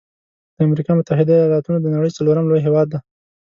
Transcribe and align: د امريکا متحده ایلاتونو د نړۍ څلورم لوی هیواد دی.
د 0.55 0.57
امريکا 0.67 0.91
متحده 0.99 1.33
ایلاتونو 1.43 1.77
د 1.81 1.87
نړۍ 1.95 2.11
څلورم 2.17 2.45
لوی 2.47 2.61
هیواد 2.67 2.87
دی. 2.91 2.99